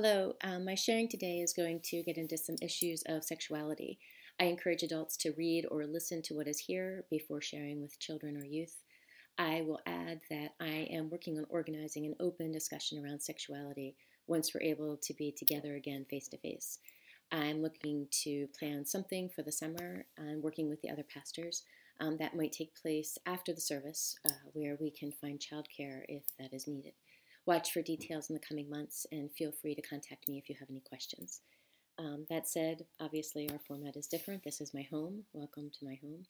[0.00, 3.98] Hello, um, my sharing today is going to get into some issues of sexuality.
[4.38, 8.36] I encourage adults to read or listen to what is here before sharing with children
[8.36, 8.76] or youth.
[9.38, 13.96] I will add that I am working on organizing an open discussion around sexuality
[14.28, 16.78] once we're able to be together again face to face.
[17.32, 20.06] I'm looking to plan something for the summer.
[20.16, 21.64] I'm working with the other pastors.
[21.98, 26.22] Um, that might take place after the service, uh, where we can find childcare if
[26.38, 26.92] that is needed.
[27.48, 30.56] Watch for details in the coming months and feel free to contact me if you
[30.60, 31.40] have any questions.
[31.98, 34.44] Um, that said, obviously our format is different.
[34.44, 35.24] This is my home.
[35.32, 36.26] Welcome to my home.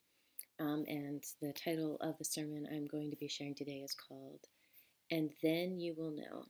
[0.60, 4.42] Um, and the title of the sermon I'm going to be sharing today is called
[5.10, 6.44] And Then You Will Know.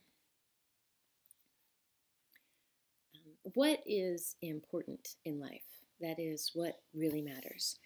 [3.14, 5.64] Um, what is important in life?
[6.02, 7.78] That is what really matters.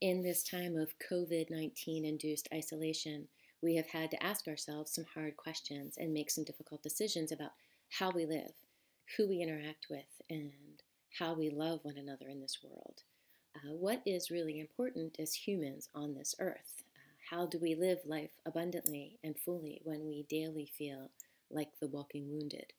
[0.00, 3.26] In this time of COVID 19 induced isolation,
[3.62, 7.52] we have had to ask ourselves some hard questions and make some difficult decisions about
[7.98, 8.52] how we live,
[9.16, 10.52] who we interact with, and
[11.18, 13.02] how we love one another in this world.
[13.56, 16.82] Uh, what is really important as humans on this earth?
[16.94, 21.10] Uh, how do we live life abundantly and fully when we daily feel
[21.50, 22.72] like the walking wounded?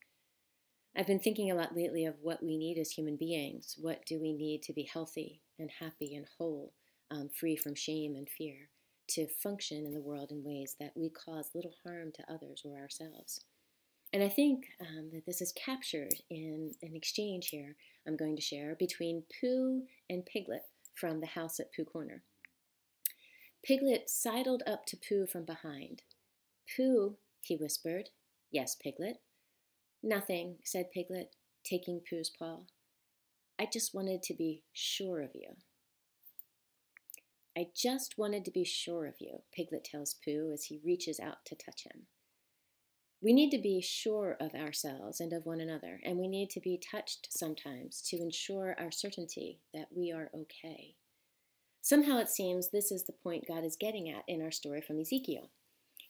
[0.95, 3.75] I've been thinking a lot lately of what we need as human beings.
[3.80, 6.73] What do we need to be healthy and happy and whole,
[7.11, 8.69] um, free from shame and fear?
[9.09, 12.79] To function in the world in ways that we cause little harm to others or
[12.79, 13.43] ourselves.
[14.11, 17.75] And I think um, that this is captured in an exchange here
[18.07, 20.63] I'm going to share between Pooh and Piglet
[20.95, 22.23] from the house at Pooh Corner.
[23.63, 26.02] Piglet sidled up to Pooh from behind.
[26.75, 28.09] Pooh, he whispered.
[28.52, 29.17] Yes, Piglet.
[30.02, 32.61] Nothing, said Piglet, taking Pooh's paw.
[33.59, 35.55] I just wanted to be sure of you.
[37.58, 41.45] I just wanted to be sure of you, Piglet tells Pooh as he reaches out
[41.45, 42.03] to touch him.
[43.22, 46.61] We need to be sure of ourselves and of one another, and we need to
[46.61, 50.95] be touched sometimes to ensure our certainty that we are okay.
[51.81, 54.99] Somehow it seems this is the point God is getting at in our story from
[54.99, 55.49] Ezekiel.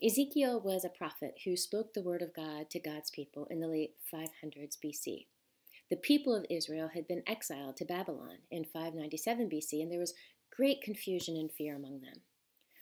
[0.03, 3.67] Ezekiel was a prophet who spoke the word of God to God's people in the
[3.67, 5.25] late 500s BC.
[5.89, 10.13] The people of Israel had been exiled to Babylon in 597 BC, and there was
[10.59, 12.19] great confusion and fear among them.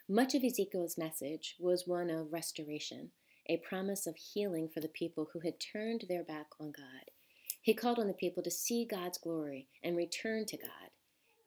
[0.09, 3.11] Much of Ezekiel's message was one of restoration,
[3.47, 7.11] a promise of healing for the people who had turned their back on God.
[7.61, 10.89] He called on the people to see God's glory and return to God.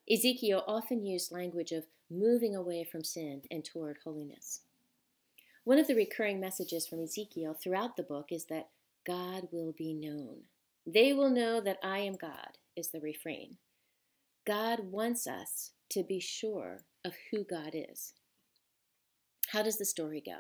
[0.09, 4.61] Ezekiel often used language of moving away from sin and toward holiness.
[5.65, 8.69] One of the recurring messages from Ezekiel throughout the book is that
[9.05, 10.43] God will be known.
[10.87, 13.57] They will know that I am God, is the refrain.
[14.47, 18.15] God wants us to be sure of who God is.
[19.53, 20.39] How does the story go?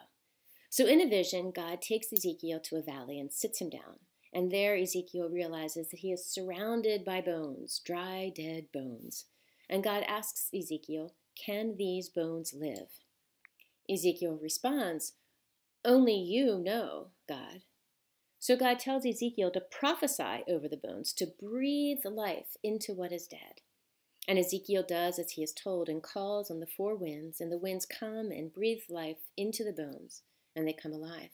[0.68, 3.98] So, in a vision, God takes Ezekiel to a valley and sits him down.
[4.32, 9.26] And there, Ezekiel realizes that he is surrounded by bones, dry, dead bones.
[9.68, 13.00] And God asks Ezekiel, Can these bones live?
[13.90, 15.14] Ezekiel responds,
[15.84, 17.62] Only you know, God.
[18.38, 23.26] So God tells Ezekiel to prophesy over the bones, to breathe life into what is
[23.26, 23.60] dead.
[24.30, 27.58] And Ezekiel does as he is told and calls on the four winds, and the
[27.58, 30.22] winds come and breathe life into the bones,
[30.54, 31.30] and they come alive.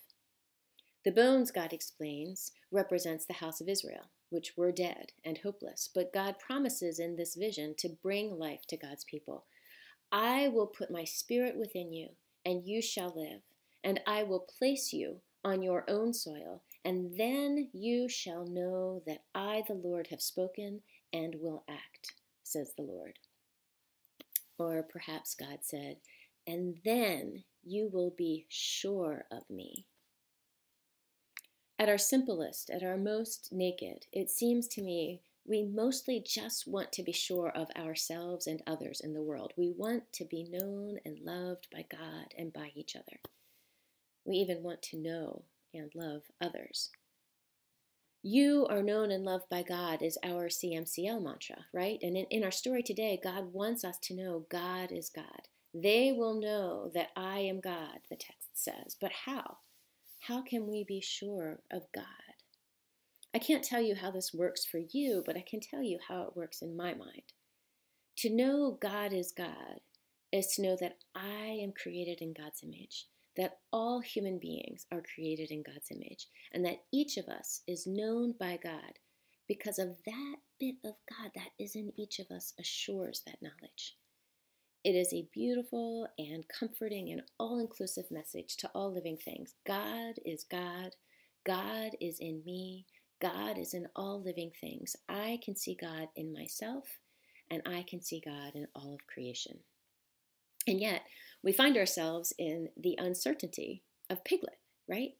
[1.04, 5.90] The bones, God explains, represents the house of Israel, which were dead and hopeless.
[5.94, 9.44] But God promises in this vision to bring life to God's people.
[10.10, 12.08] I will put my spirit within you,
[12.46, 13.42] and you shall live,
[13.84, 19.24] and I will place you on your own soil, and then you shall know that
[19.34, 20.80] I, the Lord, have spoken
[21.12, 22.14] and will act
[22.46, 23.18] says the Lord.
[24.58, 25.96] Or perhaps God said,
[26.46, 29.84] and then you will be sure of me.
[31.78, 36.90] At our simplest, at our most naked, it seems to me we mostly just want
[36.92, 39.52] to be sure of ourselves and others in the world.
[39.56, 43.20] We want to be known and loved by God and by each other.
[44.24, 46.90] We even want to know and love others.
[48.28, 52.00] You are known and loved by God is our CMCL mantra, right?
[52.02, 55.42] And in, in our story today, God wants us to know God is God.
[55.72, 58.96] They will know that I am God, the text says.
[59.00, 59.58] But how?
[60.18, 62.04] How can we be sure of God?
[63.32, 66.22] I can't tell you how this works for you, but I can tell you how
[66.22, 67.32] it works in my mind.
[68.16, 69.78] To know God is God
[70.32, 73.06] is to know that I am created in God's image
[73.36, 77.86] that all human beings are created in God's image and that each of us is
[77.86, 78.98] known by God
[79.48, 83.96] because of that bit of God that is in each of us assures that knowledge.
[84.84, 89.54] It is a beautiful and comforting and all inclusive message to all living things.
[89.66, 90.94] God is God.
[91.44, 92.86] God is in me.
[93.20, 94.94] God is in all living things.
[95.08, 96.84] I can see God in myself,
[97.50, 99.58] and I can see God in all of creation.
[100.66, 101.02] And yet,
[101.42, 104.58] we find ourselves in the uncertainty of Piglet,
[104.88, 105.10] right?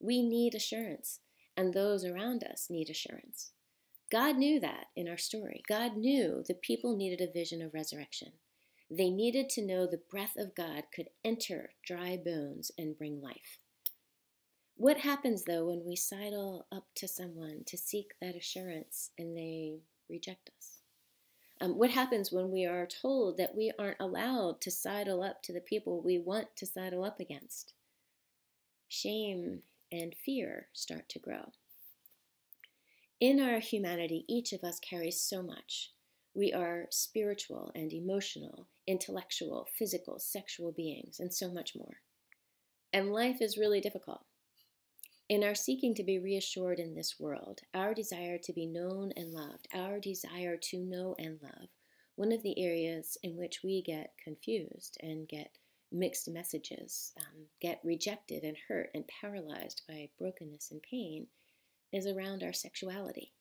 [0.00, 1.20] We need assurance,
[1.56, 3.52] and those around us need assurance.
[4.10, 5.62] God knew that in our story.
[5.68, 8.32] God knew the people needed a vision of resurrection.
[8.90, 13.58] They needed to know the breath of God could enter dry bones and bring life.
[14.76, 19.80] What happens though when we sidle up to someone to seek that assurance and they
[20.08, 20.75] reject us?
[21.60, 25.52] Um, what happens when we are told that we aren't allowed to sidle up to
[25.52, 27.72] the people we want to sidle up against?
[28.88, 31.52] Shame and fear start to grow.
[33.20, 35.92] In our humanity, each of us carries so much.
[36.34, 42.00] We are spiritual and emotional, intellectual, physical, sexual beings, and so much more.
[42.92, 44.20] And life is really difficult.
[45.28, 49.34] In our seeking to be reassured in this world, our desire to be known and
[49.34, 51.68] loved, our desire to know and love,
[52.14, 55.58] one of the areas in which we get confused and get
[55.90, 61.26] mixed messages, um, get rejected and hurt and paralyzed by brokenness and pain,
[61.92, 63.32] is around our sexuality.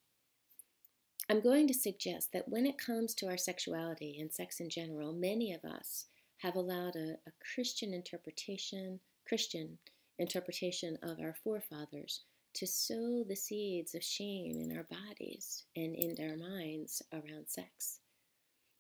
[1.30, 5.14] I'm going to suggest that when it comes to our sexuality and sex in general,
[5.14, 9.78] many of us have allowed a, a Christian interpretation, Christian
[10.18, 12.22] interpretation of our forefathers
[12.56, 18.00] to sow the seeds of shame in our bodies and in our minds around sex.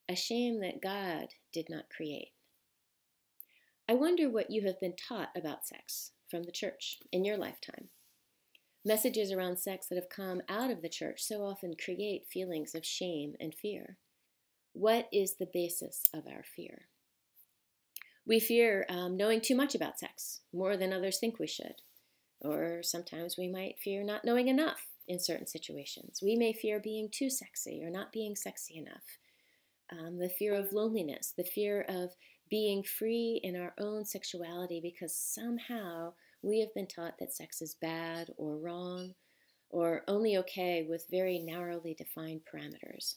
[0.07, 2.31] A shame that God did not create.
[3.89, 7.89] I wonder what you have been taught about sex from the church in your lifetime.
[8.85, 12.85] Messages around sex that have come out of the church so often create feelings of
[12.85, 13.97] shame and fear.
[14.73, 16.87] What is the basis of our fear?
[18.27, 21.75] We fear um, knowing too much about sex, more than others think we should.
[22.41, 26.19] Or sometimes we might fear not knowing enough in certain situations.
[26.23, 29.03] We may fear being too sexy or not being sexy enough.
[29.91, 32.15] Um, the fear of loneliness, the fear of
[32.49, 37.75] being free in our own sexuality because somehow we have been taught that sex is
[37.81, 39.13] bad or wrong
[39.69, 43.15] or only okay with very narrowly defined parameters.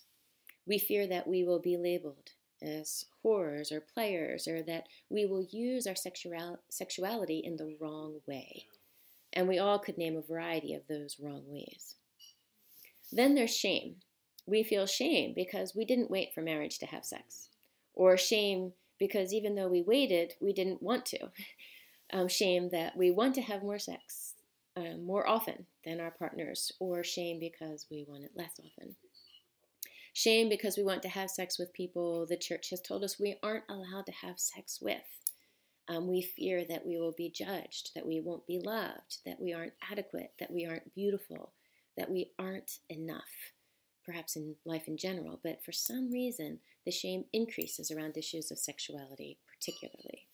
[0.66, 2.30] We fear that we will be labeled
[2.62, 8.20] as whores or players or that we will use our sexual- sexuality in the wrong
[8.26, 8.66] way.
[9.32, 11.96] And we all could name a variety of those wrong ways.
[13.12, 13.96] Then there's shame.
[14.46, 17.50] We feel shame because we didn't wait for marriage to have sex,
[17.94, 21.28] or shame because even though we waited, we didn't want to.
[22.12, 24.34] um, shame that we want to have more sex
[24.78, 28.94] uh, more often than our partners, or shame because we want it less often.
[30.18, 33.36] Shame because we want to have sex with people the church has told us we
[33.40, 34.96] aren't allowed to have sex with.
[35.88, 39.52] Um, we fear that we will be judged, that we won't be loved, that we
[39.52, 41.52] aren't adequate, that we aren't beautiful,
[41.96, 43.52] that we aren't enough,
[44.04, 45.38] perhaps in life in general.
[45.44, 50.26] But for some reason, the shame increases around issues of sexuality, particularly.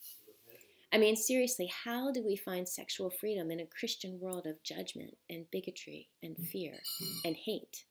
[0.95, 5.19] I mean, seriously, how do we find sexual freedom in a Christian world of judgment
[5.29, 6.73] and bigotry and fear
[7.27, 7.85] and hate?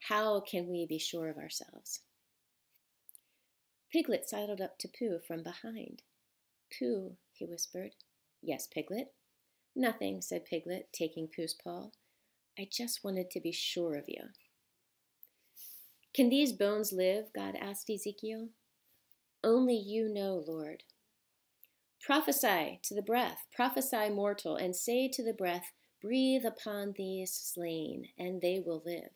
[0.00, 2.00] How can we be sure of ourselves?
[3.92, 6.02] Piglet sidled up to Pooh from behind.
[6.78, 7.92] Pooh, he whispered.
[8.42, 9.12] Yes, Piglet.
[9.74, 11.90] Nothing, said Piglet, taking Pooh's paw.
[12.58, 14.24] I just wanted to be sure of you.
[16.14, 17.26] Can these bones live?
[17.34, 18.48] God asked Ezekiel.
[19.44, 20.82] Only you know, Lord,
[22.00, 28.06] Prophesy to the breath, prophesy mortal, and say to the breath, Breathe upon these slain,
[28.18, 29.10] and they will live,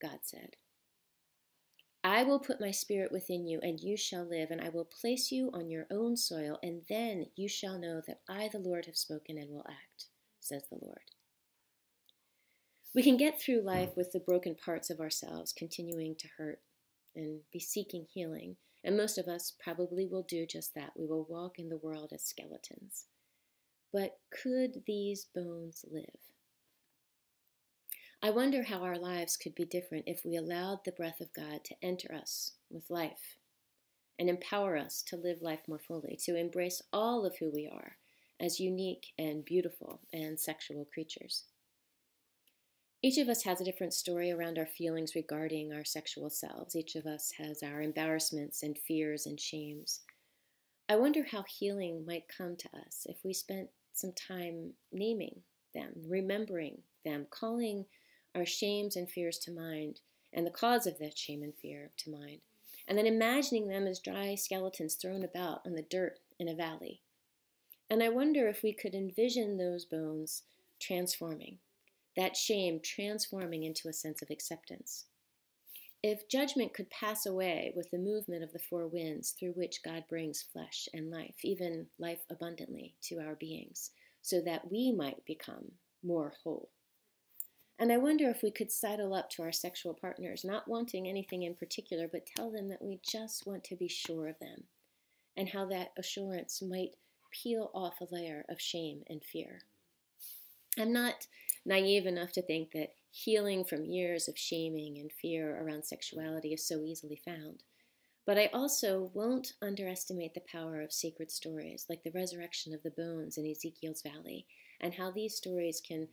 [0.00, 0.56] God said.
[2.04, 5.32] I will put my spirit within you, and you shall live, and I will place
[5.32, 8.96] you on your own soil, and then you shall know that I, the Lord, have
[8.96, 10.06] spoken and will act,
[10.40, 11.10] says the Lord.
[12.94, 16.60] We can get through life with the broken parts of ourselves continuing to hurt
[17.14, 20.92] and be seeking healing and most of us probably will do just that.
[20.96, 23.06] We will walk in the world as skeletons.
[23.92, 26.04] But could these bones live?
[28.20, 31.64] I wonder how our lives could be different if we allowed the breath of God
[31.64, 33.36] to enter us with life
[34.18, 37.96] and empower us to live life more fully, to embrace all of who we are
[38.40, 41.44] as unique and beautiful and sexual creatures.
[43.00, 46.74] Each of us has a different story around our feelings regarding our sexual selves.
[46.74, 50.00] Each of us has our embarrassments and fears and shames.
[50.88, 55.92] I wonder how healing might come to us if we spent some time naming them,
[56.08, 57.84] remembering them, calling
[58.38, 60.00] our shames and fears to mind,
[60.32, 62.40] and the cause of that shame and fear to mind,
[62.86, 67.02] and then imagining them as dry skeletons thrown about on the dirt in a valley.
[67.90, 70.42] And I wonder if we could envision those bones
[70.80, 71.58] transforming
[72.18, 75.06] that shame transforming into a sense of acceptance.
[76.02, 80.02] If judgment could pass away with the movement of the four winds through which God
[80.08, 85.70] brings flesh and life, even life abundantly, to our beings, so that we might become
[86.02, 86.70] more whole.
[87.78, 91.44] And I wonder if we could sidle up to our sexual partners, not wanting anything
[91.44, 94.64] in particular, but tell them that we just want to be sure of them,
[95.36, 96.96] and how that assurance might
[97.30, 99.60] peel off a layer of shame and fear.
[100.78, 101.26] I'm not
[101.64, 106.66] naive enough to think that healing from years of shaming and fear around sexuality is
[106.66, 107.62] so easily found.
[108.26, 112.90] But I also won't underestimate the power of sacred stories like the resurrection of the
[112.90, 114.46] bones in Ezekiel's Valley
[114.80, 116.08] and how these stories can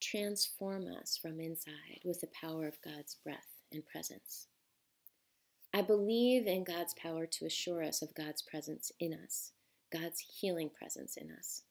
[0.00, 4.46] transform us from inside with the power of God's breath and presence.
[5.74, 9.52] I believe in God's power to assure us of God's presence in us,
[9.92, 11.62] God's healing presence in us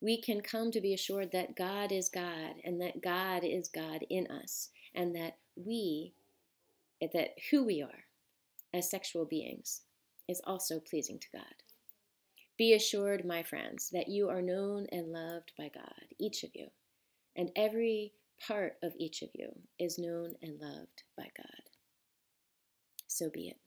[0.00, 4.04] we can come to be assured that God is God and that God is God
[4.10, 6.12] in us and that we,
[7.00, 8.04] that who we are
[8.74, 9.82] as sexual beings
[10.28, 11.42] is also pleasing to God.
[12.58, 16.68] Be assured, my friends, that you are known and loved by God, each of you,
[17.36, 18.12] and every
[18.46, 21.62] part of each of you is known and loved by God.
[23.06, 23.58] So be it.